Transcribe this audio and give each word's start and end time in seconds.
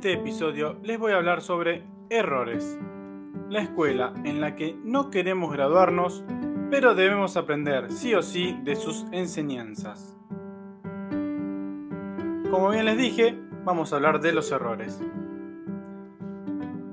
Este 0.00 0.14
episodio 0.14 0.78
les 0.82 0.98
voy 0.98 1.12
a 1.12 1.16
hablar 1.16 1.42
sobre 1.42 1.84
errores. 2.08 2.78
La 3.50 3.60
escuela 3.60 4.14
en 4.24 4.40
la 4.40 4.56
que 4.56 4.74
no 4.82 5.10
queremos 5.10 5.52
graduarnos, 5.52 6.24
pero 6.70 6.94
debemos 6.94 7.36
aprender 7.36 7.92
sí 7.92 8.14
o 8.14 8.22
sí 8.22 8.56
de 8.64 8.76
sus 8.76 9.04
enseñanzas. 9.12 10.16
Como 12.50 12.70
bien 12.70 12.86
les 12.86 12.96
dije, 12.96 13.38
vamos 13.62 13.92
a 13.92 13.96
hablar 13.96 14.22
de 14.22 14.32
los 14.32 14.50
errores. 14.52 14.98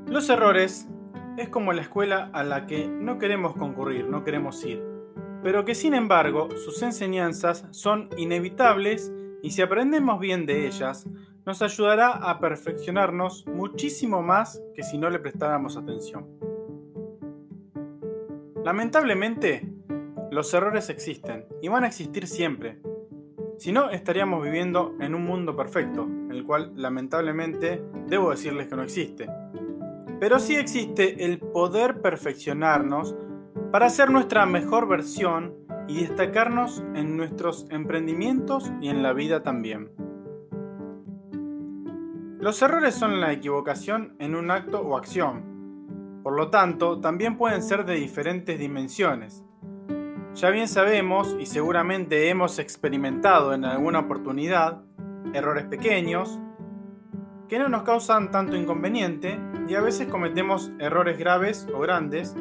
Los 0.07 0.29
errores 0.29 0.89
es 1.37 1.47
como 1.47 1.71
la 1.71 1.83
escuela 1.83 2.29
a 2.33 2.43
la 2.43 2.65
que 2.65 2.89
no 2.89 3.19
queremos 3.19 3.55
concurrir, 3.55 4.09
no 4.09 4.25
queremos 4.25 4.61
ir, 4.65 4.83
pero 5.43 5.63
que 5.63 5.75
sin 5.75 5.93
embargo 5.93 6.49
sus 6.57 6.81
enseñanzas 6.81 7.67
son 7.71 8.09
inevitables 8.17 9.13
y 9.41 9.51
si 9.51 9.61
aprendemos 9.61 10.19
bien 10.19 10.45
de 10.45 10.67
ellas, 10.67 11.07
nos 11.47 11.61
ayudará 11.61 12.09
a 12.09 12.41
perfeccionarnos 12.41 13.47
muchísimo 13.47 14.21
más 14.21 14.61
que 14.75 14.83
si 14.83 14.97
no 14.97 15.09
le 15.09 15.17
prestáramos 15.17 15.77
atención. 15.77 16.27
Lamentablemente, 18.65 19.65
los 20.29 20.53
errores 20.53 20.89
existen 20.89 21.45
y 21.61 21.69
van 21.69 21.85
a 21.85 21.87
existir 21.87 22.27
siempre. 22.27 22.81
Si 23.59 23.71
no, 23.71 23.89
estaríamos 23.89 24.43
viviendo 24.43 24.93
en 24.99 25.15
un 25.15 25.23
mundo 25.23 25.55
perfecto, 25.55 26.05
el 26.29 26.43
cual 26.43 26.73
lamentablemente 26.75 27.81
debo 28.07 28.31
decirles 28.31 28.67
que 28.67 28.75
no 28.75 28.83
existe. 28.83 29.29
Pero 30.19 30.39
sí 30.39 30.57
existe 30.57 31.23
el 31.23 31.39
poder 31.39 32.01
perfeccionarnos 32.01 33.15
para 33.71 33.89
ser 33.89 34.11
nuestra 34.11 34.45
mejor 34.45 34.89
versión 34.89 35.55
y 35.87 36.01
destacarnos 36.01 36.83
en 36.93 37.15
nuestros 37.15 37.67
emprendimientos 37.69 38.69
y 38.81 38.89
en 38.89 39.01
la 39.01 39.13
vida 39.13 39.43
también. 39.43 40.06
Los 42.39 42.61
errores 42.61 42.93
son 42.93 43.19
la 43.19 43.33
equivocación 43.33 44.15
en 44.19 44.35
un 44.35 44.51
acto 44.51 44.81
o 44.81 44.95
acción. 44.95 46.21
Por 46.21 46.37
lo 46.37 46.51
tanto, 46.51 46.99
también 46.99 47.35
pueden 47.35 47.63
ser 47.63 47.83
de 47.83 47.95
diferentes 47.95 48.59
dimensiones. 48.59 49.43
Ya 50.35 50.51
bien 50.51 50.67
sabemos 50.67 51.35
y 51.39 51.47
seguramente 51.47 52.29
hemos 52.29 52.59
experimentado 52.59 53.55
en 53.55 53.65
alguna 53.65 54.01
oportunidad 54.01 54.83
errores 55.33 55.65
pequeños 55.65 56.39
que 57.49 57.57
no 57.57 57.69
nos 57.69 57.81
causan 57.81 58.29
tanto 58.29 58.55
inconveniente 58.55 59.39
y 59.67 59.73
a 59.73 59.81
veces 59.81 60.07
cometemos 60.07 60.71
errores 60.77 61.17
graves 61.17 61.67
o 61.73 61.79
grandes 61.79 62.35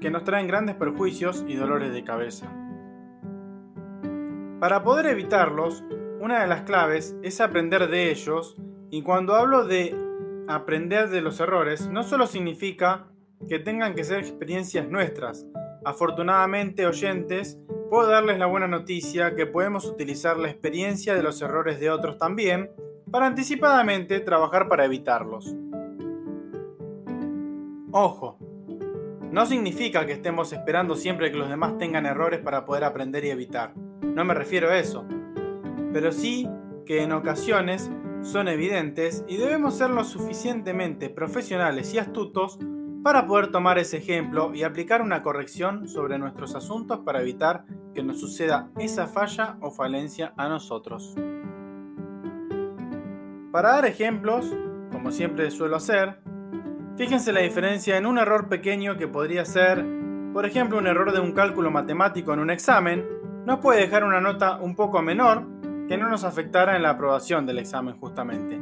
que 0.00 0.10
nos 0.10 0.24
traen 0.24 0.46
grandes 0.46 0.76
perjuicios 0.76 1.44
y 1.46 1.56
dolores 1.56 1.92
de 1.92 2.04
cabeza. 2.04 2.46
Para 4.60 4.82
poder 4.82 5.06
evitarlos, 5.06 5.84
una 6.20 6.40
de 6.40 6.46
las 6.46 6.62
claves 6.62 7.14
es 7.22 7.42
aprender 7.42 7.90
de 7.90 8.10
ellos 8.10 8.56
y 8.90 9.02
cuando 9.02 9.34
hablo 9.34 9.66
de 9.66 9.94
aprender 10.48 11.08
de 11.08 11.20
los 11.20 11.40
errores, 11.40 11.88
no 11.88 12.02
solo 12.02 12.26
significa 12.26 13.06
que 13.48 13.58
tengan 13.58 13.94
que 13.94 14.04
ser 14.04 14.18
experiencias 14.18 14.88
nuestras. 14.88 15.46
Afortunadamente, 15.84 16.86
oyentes, 16.86 17.58
puedo 17.90 18.08
darles 18.08 18.38
la 18.38 18.46
buena 18.46 18.68
noticia 18.68 19.34
que 19.34 19.46
podemos 19.46 19.86
utilizar 19.86 20.36
la 20.36 20.48
experiencia 20.48 21.14
de 21.14 21.22
los 21.22 21.40
errores 21.42 21.80
de 21.80 21.90
otros 21.90 22.18
también 22.18 22.70
para 23.10 23.26
anticipadamente 23.26 24.20
trabajar 24.20 24.68
para 24.68 24.84
evitarlos. 24.84 25.54
Ojo, 27.92 28.38
no 29.30 29.46
significa 29.46 30.06
que 30.06 30.12
estemos 30.12 30.52
esperando 30.52 30.96
siempre 30.96 31.30
que 31.30 31.38
los 31.38 31.48
demás 31.48 31.78
tengan 31.78 32.06
errores 32.06 32.40
para 32.40 32.64
poder 32.64 32.84
aprender 32.84 33.24
y 33.24 33.30
evitar. 33.30 33.74
No 34.02 34.24
me 34.24 34.34
refiero 34.34 34.70
a 34.70 34.78
eso. 34.78 35.06
Pero 35.92 36.12
sí 36.12 36.48
que 36.84 37.02
en 37.02 37.12
ocasiones 37.12 37.90
son 38.26 38.48
evidentes 38.48 39.24
y 39.28 39.36
debemos 39.36 39.78
ser 39.78 39.90
lo 39.90 40.02
suficientemente 40.02 41.08
profesionales 41.08 41.94
y 41.94 41.98
astutos 41.98 42.58
para 43.04 43.24
poder 43.24 43.52
tomar 43.52 43.78
ese 43.78 43.98
ejemplo 43.98 44.52
y 44.52 44.64
aplicar 44.64 45.00
una 45.00 45.22
corrección 45.22 45.86
sobre 45.86 46.18
nuestros 46.18 46.56
asuntos 46.56 46.98
para 47.04 47.22
evitar 47.22 47.64
que 47.94 48.02
nos 48.02 48.18
suceda 48.18 48.68
esa 48.78 49.06
falla 49.06 49.56
o 49.60 49.70
falencia 49.70 50.34
a 50.36 50.48
nosotros. 50.48 51.14
Para 53.52 53.70
dar 53.70 53.86
ejemplos, 53.86 54.52
como 54.90 55.12
siempre 55.12 55.52
suelo 55.52 55.76
hacer, 55.76 56.18
fíjense 56.96 57.32
la 57.32 57.40
diferencia 57.40 57.96
en 57.96 58.06
un 58.06 58.18
error 58.18 58.48
pequeño 58.48 58.96
que 58.96 59.06
podría 59.06 59.44
ser, 59.44 59.84
por 60.32 60.46
ejemplo, 60.46 60.78
un 60.78 60.88
error 60.88 61.12
de 61.12 61.20
un 61.20 61.30
cálculo 61.30 61.70
matemático 61.70 62.34
en 62.34 62.40
un 62.40 62.50
examen, 62.50 63.06
nos 63.46 63.60
puede 63.60 63.82
dejar 63.82 64.02
una 64.02 64.20
nota 64.20 64.56
un 64.56 64.74
poco 64.74 65.00
menor 65.00 65.46
que 65.88 65.96
no 65.96 66.08
nos 66.08 66.24
afectara 66.24 66.76
en 66.76 66.82
la 66.82 66.90
aprobación 66.90 67.46
del 67.46 67.58
examen 67.58 67.96
justamente. 67.98 68.60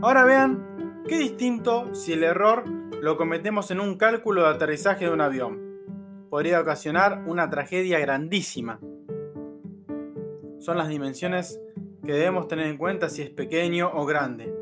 Ahora 0.00 0.24
vean 0.24 1.02
qué 1.08 1.18
distinto 1.18 1.94
si 1.94 2.12
el 2.12 2.24
error 2.24 2.64
lo 3.00 3.16
cometemos 3.16 3.70
en 3.70 3.80
un 3.80 3.96
cálculo 3.96 4.42
de 4.42 4.48
aterrizaje 4.48 5.06
de 5.06 5.12
un 5.12 5.20
avión. 5.20 5.60
Podría 6.30 6.60
ocasionar 6.60 7.24
una 7.26 7.50
tragedia 7.50 7.98
grandísima. 7.98 8.80
Son 10.58 10.78
las 10.78 10.88
dimensiones 10.88 11.60
que 12.04 12.12
debemos 12.12 12.48
tener 12.48 12.66
en 12.66 12.78
cuenta 12.78 13.08
si 13.08 13.22
es 13.22 13.30
pequeño 13.30 13.90
o 13.92 14.06
grande. 14.06 14.54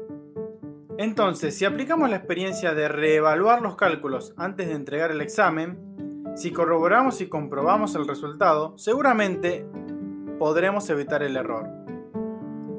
Entonces, 0.99 1.57
si 1.57 1.65
aplicamos 1.65 2.11
la 2.11 2.17
experiencia 2.17 2.75
de 2.75 2.89
reevaluar 2.89 3.63
los 3.63 3.77
cálculos 3.77 4.35
antes 4.37 4.69
de 4.69 4.75
entregar 4.75 5.11
el 5.11 5.23
examen, 5.23 6.35
si 6.37 6.53
corroboramos 6.53 7.21
y 7.21 7.29
comprobamos 7.29 7.95
el 7.95 8.07
resultado, 8.07 8.77
seguramente 8.77 9.67
podremos 10.39 10.89
evitar 10.91 11.23
el 11.23 11.37
error. 11.37 11.80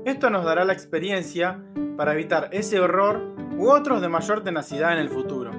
Esto 0.04 0.32
nos 0.32 0.44
dará 0.44 0.66
la 0.66 0.74
experiencia 0.74 1.64
para 1.96 2.14
evitar 2.14 2.50
ese 2.52 2.78
error 2.78 3.22
u 3.56 3.70
otros 3.70 4.02
de 4.02 4.10
mayor 4.10 4.44
tenacidad 4.44 4.94
en 4.94 5.00
el 5.00 5.10
futuro. 5.10 5.52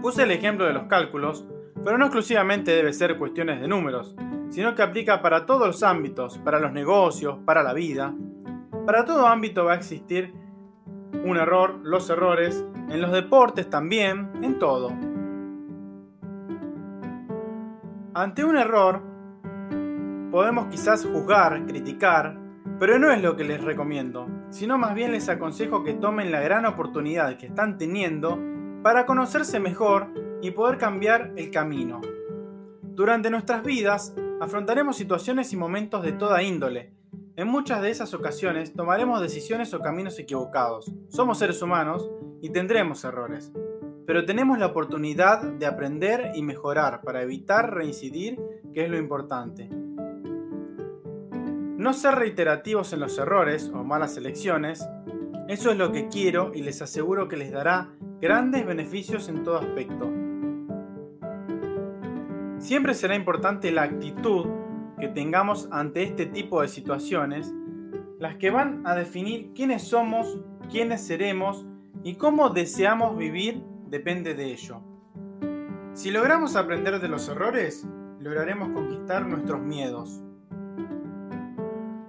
Puse 0.00 0.22
el 0.22 0.30
ejemplo 0.30 0.66
de 0.66 0.72
los 0.72 0.84
cálculos, 0.84 1.46
pero 1.84 1.98
no 1.98 2.06
exclusivamente 2.06 2.70
debe 2.70 2.94
ser 2.94 3.18
cuestiones 3.18 3.60
de 3.60 3.68
números, 3.68 4.16
sino 4.48 4.74
que 4.74 4.82
aplica 4.82 5.20
para 5.20 5.44
todos 5.44 5.66
los 5.66 5.82
ámbitos, 5.82 6.38
para 6.38 6.58
los 6.58 6.72
negocios, 6.72 7.38
para 7.44 7.62
la 7.62 7.74
vida, 7.74 8.14
para 8.86 9.04
todo 9.04 9.26
ámbito 9.26 9.64
va 9.66 9.72
a 9.72 9.76
existir 9.76 10.32
un 11.24 11.36
error, 11.36 11.80
los 11.82 12.08
errores, 12.08 12.64
en 12.88 13.00
los 13.00 13.12
deportes 13.12 13.68
también, 13.68 14.30
en 14.42 14.58
todo. 14.58 14.90
Ante 18.14 18.44
un 18.44 18.56
error, 18.56 19.13
podemos 20.34 20.66
quizás 20.66 21.06
juzgar, 21.06 21.64
criticar, 21.64 22.36
pero 22.80 22.98
no 22.98 23.12
es 23.12 23.22
lo 23.22 23.36
que 23.36 23.44
les 23.44 23.62
recomiendo, 23.62 24.26
sino 24.50 24.76
más 24.76 24.92
bien 24.92 25.12
les 25.12 25.28
aconsejo 25.28 25.84
que 25.84 25.94
tomen 25.94 26.32
la 26.32 26.40
gran 26.40 26.66
oportunidad 26.66 27.36
que 27.36 27.46
están 27.46 27.78
teniendo 27.78 28.36
para 28.82 29.06
conocerse 29.06 29.60
mejor 29.60 30.08
y 30.42 30.50
poder 30.50 30.76
cambiar 30.76 31.30
el 31.36 31.52
camino. 31.52 32.00
Durante 32.82 33.30
nuestras 33.30 33.62
vidas 33.62 34.12
afrontaremos 34.40 34.96
situaciones 34.96 35.52
y 35.52 35.56
momentos 35.56 36.02
de 36.02 36.10
toda 36.10 36.42
índole, 36.42 36.92
en 37.36 37.46
muchas 37.46 37.80
de 37.80 37.90
esas 37.90 38.12
ocasiones 38.12 38.72
tomaremos 38.72 39.20
decisiones 39.20 39.72
o 39.72 39.78
caminos 39.78 40.18
equivocados. 40.18 40.92
Somos 41.10 41.38
seres 41.38 41.62
humanos 41.62 42.10
y 42.42 42.50
tendremos 42.50 43.04
errores. 43.04 43.52
Pero 44.04 44.24
tenemos 44.24 44.58
la 44.58 44.66
oportunidad 44.66 45.44
de 45.44 45.66
aprender 45.66 46.32
y 46.34 46.42
mejorar 46.42 47.02
para 47.02 47.22
evitar 47.22 47.72
reincidir, 47.72 48.40
que 48.74 48.82
es 48.82 48.90
lo 48.90 48.98
importante. 48.98 49.83
No 51.84 51.92
ser 51.92 52.14
reiterativos 52.14 52.94
en 52.94 53.00
los 53.00 53.18
errores 53.18 53.70
o 53.74 53.84
malas 53.84 54.16
elecciones, 54.16 54.88
eso 55.48 55.70
es 55.70 55.76
lo 55.76 55.92
que 55.92 56.08
quiero 56.08 56.50
y 56.54 56.62
les 56.62 56.80
aseguro 56.80 57.28
que 57.28 57.36
les 57.36 57.52
dará 57.52 57.90
grandes 58.22 58.64
beneficios 58.64 59.28
en 59.28 59.42
todo 59.42 59.58
aspecto. 59.58 60.10
Siempre 62.56 62.94
será 62.94 63.14
importante 63.14 63.70
la 63.70 63.82
actitud 63.82 64.46
que 64.98 65.08
tengamos 65.08 65.68
ante 65.70 66.04
este 66.04 66.24
tipo 66.24 66.62
de 66.62 66.68
situaciones, 66.68 67.52
las 68.18 68.36
que 68.36 68.48
van 68.48 68.80
a 68.86 68.94
definir 68.94 69.52
quiénes 69.54 69.82
somos, 69.82 70.40
quiénes 70.70 71.06
seremos 71.06 71.66
y 72.02 72.14
cómo 72.14 72.48
deseamos 72.48 73.14
vivir 73.18 73.62
depende 73.90 74.32
de 74.32 74.52
ello. 74.52 74.80
Si 75.92 76.10
logramos 76.10 76.56
aprender 76.56 76.98
de 76.98 77.08
los 77.08 77.28
errores, 77.28 77.86
lograremos 78.20 78.70
conquistar 78.70 79.26
nuestros 79.26 79.60
miedos. 79.60 80.24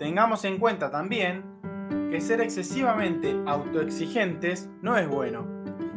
Tengamos 0.06 0.46
en 0.46 0.60
cuenta 0.60 0.92
también 0.92 1.44
que 2.12 2.22
ser 2.22 2.40
excesivamente 2.40 3.36
autoexigentes 3.48 4.70
no 4.84 4.96
es 4.98 5.10
bueno. 5.10 5.48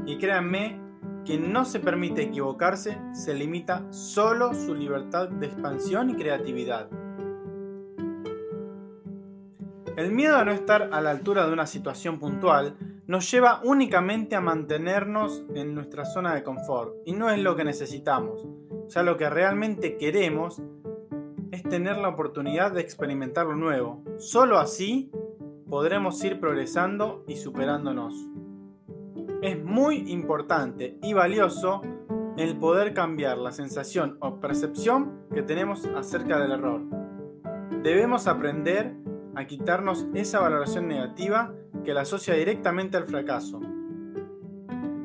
Y 0.07 0.17
créanme 0.17 0.81
quien 1.27 1.53
no 1.53 1.67
se 1.67 1.79
permite 1.79 2.23
equivocarse 2.23 2.97
se 3.13 3.35
limita 3.35 3.85
solo 3.93 4.55
su 4.55 4.75
libertad 4.75 5.29
de 5.29 5.45
expansión 5.45 6.09
y 6.09 6.15
creatividad. 6.15 6.89
El 9.99 10.13
miedo 10.13 10.39
a 10.39 10.45
no 10.47 10.53
estar 10.53 10.89
a 10.91 11.03
la 11.03 11.11
altura 11.11 11.47
de 11.47 11.53
una 11.53 11.67
situación 11.67 12.19
puntual 12.19 12.79
nos 13.07 13.31
lleva 13.31 13.61
únicamente 13.63 14.37
a 14.37 14.41
mantenernos 14.41 15.45
en 15.55 15.75
nuestra 15.75 16.07
zona 16.07 16.35
de 16.35 16.43
confort 16.43 16.95
y 17.05 17.13
no 17.13 17.29
es 17.29 17.41
lo 17.41 17.57
que 17.57 17.65
necesitamos. 17.65 18.47
Ya 18.89 19.03
lo 19.03 19.19
que 19.19 19.29
realmente 19.29 19.99
queremos 19.99 20.63
es 21.53 21.63
tener 21.63 21.97
la 21.97 22.09
oportunidad 22.09 22.73
de 22.73 22.81
experimentar 22.81 23.47
lo 23.47 23.57
nuevo. 23.57 24.03
Solo 24.19 24.59
así 24.59 25.11
podremos 25.69 26.23
ir 26.25 26.41
progresando 26.41 27.25
y 27.27 27.37
superándonos. 27.37 28.15
Es 29.43 29.63
muy 29.63 30.11
importante 30.11 30.99
y 31.03 31.13
valioso 31.13 31.83
el 32.37 32.57
poder 32.57 32.95
cambiar 32.95 33.39
la 33.39 33.53
sensación 33.53 34.17
o 34.21 34.41
percepción 34.41 35.27
que 35.33 35.43
tenemos 35.43 35.87
acerca 35.87 36.39
del 36.39 36.53
error. 36.53 36.83
Debemos 37.83 38.27
aprender 38.27 38.95
a 39.35 39.47
quitarnos 39.47 40.07
esa 40.15 40.41
valoración 40.41 40.89
negativa 40.89 41.53
que 41.85 41.95
la 41.95 42.03
asocia 42.03 42.35
directamente 42.35 42.97
al 42.97 43.07
fracaso. 43.07 43.61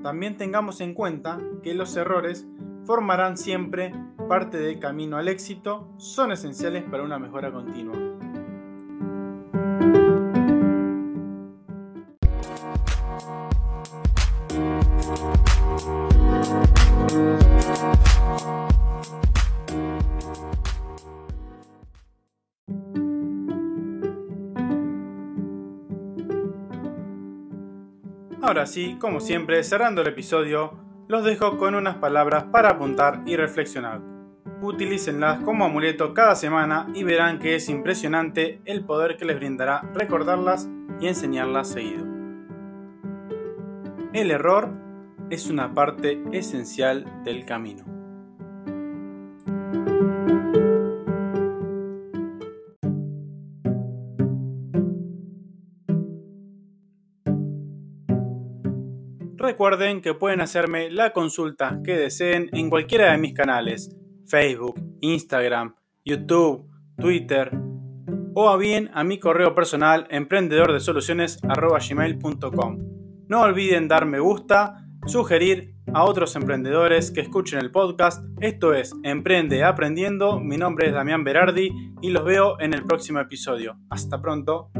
También 0.01 0.37
tengamos 0.37 0.81
en 0.81 0.93
cuenta 0.93 1.39
que 1.61 1.73
los 1.73 1.95
errores 1.95 2.47
formarán 2.85 3.37
siempre 3.37 3.93
parte 4.27 4.57
del 4.57 4.79
camino 4.79 5.17
al 5.17 5.27
éxito, 5.27 5.87
son 5.97 6.31
esenciales 6.31 6.83
para 6.83 7.03
una 7.03 7.19
mejora 7.19 7.51
continua. 7.51 7.95
Ahora 28.41 28.67
sí, 28.67 28.97
como 28.99 29.19
siempre, 29.19 29.63
cerrando 29.63 30.01
el 30.01 30.09
episodio, 30.09 30.73
los 31.07 31.23
dejo 31.23 31.57
con 31.57 31.75
unas 31.75 31.95
palabras 31.95 32.43
para 32.51 32.71
apuntar 32.71 33.21
y 33.25 33.35
reflexionar. 33.35 34.12
Utilícenlas 34.63 35.43
como 35.43 35.65
amuleto 35.65 36.13
cada 36.13 36.35
semana 36.35 36.87
y 36.95 37.03
verán 37.03 37.37
que 37.37 37.55
es 37.55 37.67
impresionante 37.67 38.61
el 38.63 38.85
poder 38.85 39.17
que 39.17 39.25
les 39.25 39.35
brindará 39.35 39.81
recordarlas 39.93 40.69
y 41.01 41.07
enseñarlas 41.07 41.67
seguido. 41.67 42.05
El 44.13 44.31
error 44.31 44.71
es 45.29 45.49
una 45.49 45.73
parte 45.73 46.23
esencial 46.31 47.05
del 47.25 47.43
camino. 47.43 47.83
Recuerden 59.35 59.99
que 59.99 60.13
pueden 60.13 60.39
hacerme 60.39 60.89
la 60.89 61.11
consulta 61.11 61.81
que 61.83 61.97
deseen 61.97 62.49
en 62.53 62.69
cualquiera 62.69 63.11
de 63.11 63.17
mis 63.17 63.33
canales, 63.33 63.93
Facebook, 64.27 64.79
Instagram, 65.01 65.75
YouTube, 66.05 66.69
Twitter, 66.97 67.51
o 68.35 68.49
a 68.49 68.57
bien 68.57 68.89
a 68.93 69.03
mi 69.03 69.19
correo 69.19 69.53
personal 69.53 70.07
emprendedordesoluciones.gmail.com. 70.09 72.77
No 73.27 73.41
olviden 73.41 73.87
dar 73.87 74.05
me 74.05 74.19
gusta, 74.19 74.87
sugerir 75.05 75.73
a 75.93 76.03
otros 76.03 76.35
emprendedores 76.35 77.11
que 77.11 77.21
escuchen 77.21 77.59
el 77.59 77.71
podcast. 77.71 78.25
Esto 78.39 78.73
es 78.73 78.93
Emprende 79.03 79.63
Aprendiendo. 79.63 80.39
Mi 80.39 80.57
nombre 80.57 80.87
es 80.87 80.93
Damián 80.93 81.23
Berardi 81.23 81.71
y 82.01 82.09
los 82.09 82.25
veo 82.25 82.59
en 82.59 82.73
el 82.73 82.83
próximo 82.83 83.19
episodio. 83.19 83.77
Hasta 83.89 84.21
pronto. 84.21 84.71